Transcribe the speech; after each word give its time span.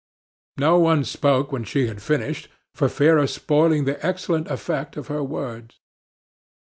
No 0.57 0.79
one 0.79 1.03
spoke 1.03 1.51
when 1.51 1.63
she 1.63 1.85
had 1.85 2.01
finished 2.01 2.47
for 2.73 2.89
fear 2.89 3.19
of 3.19 3.29
spoiling 3.29 3.85
the 3.85 4.03
excellent 4.03 4.47
effect 4.49 4.97
of 4.97 5.09
her 5.09 5.23
words. 5.23 5.79